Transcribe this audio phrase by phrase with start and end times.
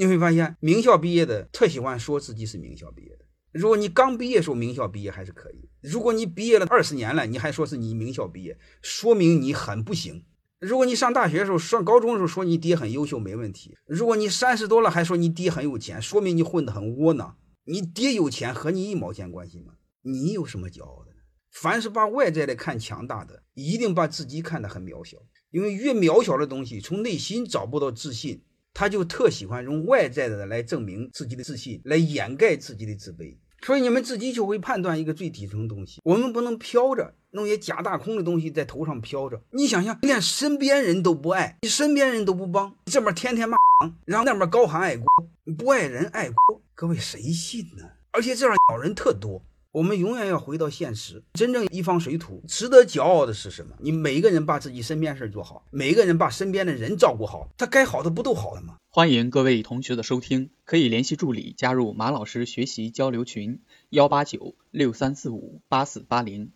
[0.00, 3.26] 你会发现，名校毕业的特喜欢说自己是名校毕业的。
[3.52, 10.24] 如果你刚毕业时候名校毕业还是可以，如果你毕业了二十年了，你还说是你名校毕业，说明你很不行。
[10.58, 17.36] 如果你上大学的时候、上高中的时候说你爹很优秀没问题，如果你三十多了还说你爹很有钱，说明你混得很窝囊。
[17.64, 19.74] 你爹有钱和你一毛钱关系吗？
[20.00, 21.12] 你有什么骄傲的？
[21.50, 25.18] 凡是把外在的看强大的，一定把自己看得很渺小。
[25.50, 28.40] 因为越渺小的东西，从内心找不到自信，
[28.72, 33.36] 他就特喜欢用外在的来证明自己的自信，来掩盖自己的自卑。
[33.62, 36.00] 所以你们自己就会判断一个最底层的东西。
[36.02, 39.42] 我们不能飘着，弄些假大空的东西在头上飘着。
[39.50, 43.58] 你想想，连身边人都不爱，你身边人都不帮，这边天天骂，
[44.06, 45.06] 然后那边高喊爱国，
[45.58, 47.84] 不爱人爱国，各位谁信呢？
[48.12, 49.44] 而且这样小人特多。
[49.72, 53.76] 我们永远要回到现实，真正一方水土值得骄傲的是什么？
[53.78, 58.78] 你每一个人把自己身边事做好，每一个人把身边的人照顾好，他该好的不都好了吗？
[58.88, 66.50] 欢迎各位同学的收听，可以联系助理加入马老师学习交流群：幺八九六三四五八四八零。